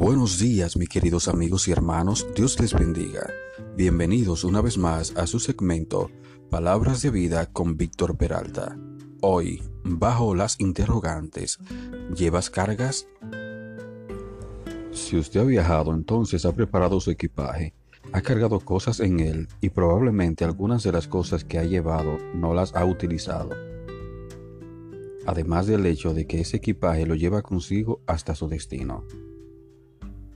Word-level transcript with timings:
Buenos 0.00 0.38
días, 0.38 0.78
mis 0.78 0.88
queridos 0.88 1.28
amigos 1.28 1.68
y 1.68 1.72
hermanos, 1.72 2.26
Dios 2.34 2.58
les 2.58 2.72
bendiga. 2.72 3.28
Bienvenidos 3.76 4.44
una 4.44 4.62
vez 4.62 4.78
más 4.78 5.14
a 5.14 5.26
su 5.26 5.38
segmento 5.40 6.10
Palabras 6.48 7.02
de 7.02 7.10
Vida 7.10 7.44
con 7.52 7.76
Víctor 7.76 8.16
Peralta. 8.16 8.78
Hoy, 9.20 9.62
bajo 9.84 10.34
las 10.34 10.58
interrogantes, 10.58 11.58
¿llevas 12.16 12.48
cargas? 12.48 13.08
Si 14.90 15.18
usted 15.18 15.40
ha 15.40 15.44
viajado, 15.44 15.92
entonces 15.92 16.46
ha 16.46 16.54
preparado 16.54 16.98
su 16.98 17.10
equipaje, 17.10 17.74
ha 18.14 18.22
cargado 18.22 18.58
cosas 18.60 19.00
en 19.00 19.20
él 19.20 19.48
y 19.60 19.68
probablemente 19.68 20.46
algunas 20.46 20.82
de 20.82 20.92
las 20.92 21.08
cosas 21.08 21.44
que 21.44 21.58
ha 21.58 21.64
llevado 21.64 22.16
no 22.34 22.54
las 22.54 22.74
ha 22.74 22.86
utilizado. 22.86 23.50
Además 25.26 25.66
del 25.66 25.84
hecho 25.84 26.14
de 26.14 26.26
que 26.26 26.40
ese 26.40 26.56
equipaje 26.56 27.04
lo 27.04 27.16
lleva 27.16 27.42
consigo 27.42 28.00
hasta 28.06 28.34
su 28.34 28.48
destino. 28.48 29.04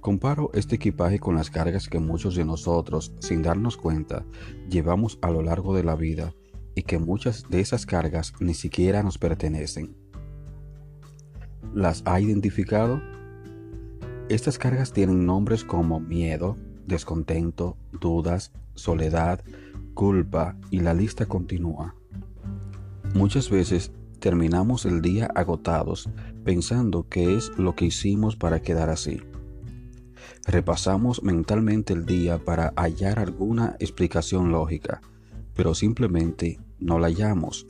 Comparo 0.04 0.50
este 0.52 0.76
equipaje 0.76 1.18
con 1.18 1.34
las 1.34 1.48
cargas 1.48 1.88
que 1.88 1.98
muchos 1.98 2.34
de 2.34 2.44
nosotros, 2.44 3.14
sin 3.20 3.40
darnos 3.40 3.78
cuenta, 3.78 4.26
llevamos 4.68 5.18
a 5.22 5.30
lo 5.30 5.40
largo 5.40 5.74
de 5.74 5.82
la 5.82 5.96
vida 5.96 6.34
y 6.74 6.82
que 6.82 6.98
muchas 6.98 7.44
de 7.48 7.60
esas 7.60 7.86
cargas 7.86 8.34
ni 8.38 8.52
siquiera 8.52 9.02
nos 9.02 9.16
pertenecen. 9.16 9.96
¿Las 11.72 12.02
ha 12.04 12.20
identificado? 12.20 13.00
Estas 14.28 14.58
cargas 14.58 14.92
tienen 14.92 15.24
nombres 15.24 15.64
como 15.64 16.00
miedo, 16.00 16.58
descontento, 16.86 17.78
dudas, 17.98 18.52
soledad, 18.74 19.42
culpa 19.94 20.58
y 20.70 20.80
la 20.80 20.92
lista 20.92 21.24
continúa. 21.24 21.96
Muchas 23.14 23.48
veces 23.48 23.90
terminamos 24.20 24.84
el 24.84 25.00
día 25.00 25.30
agotados 25.34 26.10
pensando 26.44 27.08
que 27.08 27.34
es 27.36 27.56
lo 27.56 27.74
que 27.74 27.86
hicimos 27.86 28.36
para 28.36 28.60
quedar 28.60 28.90
así 28.90 29.22
Repasamos 30.46 31.22
mentalmente 31.22 31.92
el 31.92 32.06
día 32.06 32.38
para 32.38 32.72
hallar 32.76 33.18
alguna 33.18 33.76
explicación 33.80 34.52
lógica, 34.52 35.00
pero 35.54 35.74
simplemente 35.74 36.60
no 36.78 36.98
la 36.98 37.08
hallamos. 37.08 37.66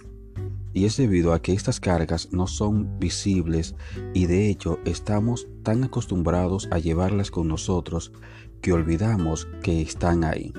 Y 0.72 0.86
es 0.86 0.96
debido 0.96 1.32
a 1.32 1.40
que 1.40 1.52
estas 1.52 1.78
cargas 1.78 2.32
no 2.32 2.48
son 2.48 2.98
visibles 2.98 3.76
y 4.12 4.26
de 4.26 4.50
hecho 4.50 4.80
estamos 4.84 5.46
tan 5.62 5.84
acostumbrados 5.84 6.68
a 6.72 6.78
llevarlas 6.78 7.30
con 7.30 7.46
nosotros 7.46 8.12
que 8.60 8.72
olvidamos 8.72 9.46
que 9.62 9.80
están 9.82 10.24
ahí. 10.24 10.52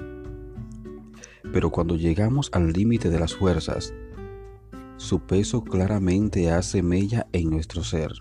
Pero 1.52 1.70
cuando 1.70 1.96
llegamos 1.96 2.50
al 2.54 2.72
límite 2.72 3.10
de 3.10 3.20
las 3.20 3.36
fuerzas, 3.36 3.94
su 4.98 5.20
peso 5.20 5.64
claramente 5.64 6.52
hace 6.52 6.82
mella 6.82 7.28
en 7.34 7.50
nuestro 7.50 7.84
ser. 7.84 8.14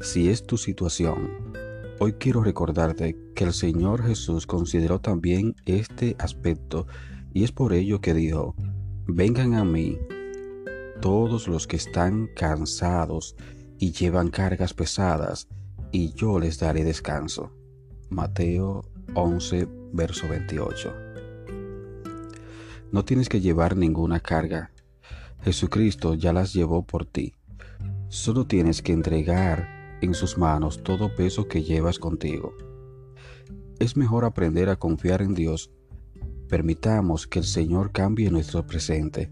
Si 0.00 0.28
es 0.28 0.44
tu 0.44 0.56
situación, 0.56 1.47
Hoy 2.00 2.12
quiero 2.12 2.44
recordarte 2.44 3.16
que 3.34 3.42
el 3.42 3.52
Señor 3.52 4.06
Jesús 4.06 4.46
consideró 4.46 5.00
también 5.00 5.56
este 5.66 6.14
aspecto 6.20 6.86
y 7.34 7.42
es 7.42 7.50
por 7.50 7.72
ello 7.72 8.00
que 8.00 8.14
dijo, 8.14 8.54
vengan 9.08 9.54
a 9.54 9.64
mí 9.64 9.98
todos 11.00 11.48
los 11.48 11.66
que 11.66 11.74
están 11.74 12.28
cansados 12.36 13.34
y 13.80 13.90
llevan 13.90 14.28
cargas 14.28 14.74
pesadas, 14.74 15.48
y 15.90 16.12
yo 16.14 16.38
les 16.38 16.60
daré 16.60 16.84
descanso. 16.84 17.52
Mateo 18.10 18.82
11, 19.14 19.66
verso 19.92 20.28
28. 20.28 20.94
No 22.92 23.04
tienes 23.04 23.28
que 23.28 23.40
llevar 23.40 23.76
ninguna 23.76 24.20
carga. 24.20 24.70
Jesucristo 25.42 26.14
ya 26.14 26.32
las 26.32 26.52
llevó 26.52 26.84
por 26.84 27.06
ti. 27.06 27.34
Solo 28.08 28.46
tienes 28.46 28.82
que 28.82 28.92
entregar 28.92 29.77
en 30.00 30.14
sus 30.14 30.38
manos 30.38 30.82
todo 30.82 31.14
peso 31.14 31.48
que 31.48 31.62
llevas 31.62 31.98
contigo. 31.98 32.54
Es 33.78 33.96
mejor 33.96 34.24
aprender 34.24 34.68
a 34.68 34.76
confiar 34.76 35.22
en 35.22 35.34
Dios. 35.34 35.70
Permitamos 36.48 37.26
que 37.26 37.38
el 37.40 37.44
Señor 37.44 37.92
cambie 37.92 38.30
nuestro 38.30 38.66
presente. 38.66 39.30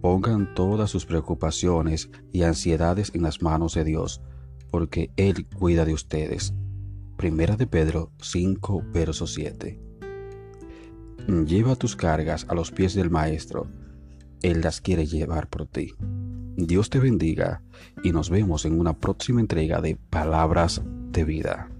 Pongan 0.00 0.54
todas 0.54 0.90
sus 0.90 1.04
preocupaciones 1.04 2.10
y 2.32 2.42
ansiedades 2.42 3.12
en 3.14 3.22
las 3.22 3.42
manos 3.42 3.74
de 3.74 3.84
Dios, 3.84 4.22
porque 4.70 5.10
Él 5.16 5.46
cuida 5.46 5.84
de 5.84 5.92
ustedes. 5.92 6.54
Primera 7.18 7.56
de 7.56 7.66
Pedro 7.66 8.10
5, 8.22 8.82
verso 8.94 9.26
7. 9.26 9.78
Lleva 11.46 11.76
tus 11.76 11.96
cargas 11.96 12.46
a 12.48 12.54
los 12.54 12.70
pies 12.70 12.94
del 12.94 13.10
Maestro. 13.10 13.66
Él 14.42 14.62
las 14.62 14.80
quiere 14.80 15.04
llevar 15.04 15.48
por 15.48 15.66
ti. 15.66 15.92
Dios 16.56 16.90
te 16.90 16.98
bendiga 16.98 17.62
y 18.02 18.12
nos 18.12 18.30
vemos 18.30 18.64
en 18.64 18.78
una 18.78 18.98
próxima 18.98 19.40
entrega 19.40 19.80
de 19.80 19.96
Palabras 19.96 20.82
de 21.12 21.24
Vida. 21.24 21.70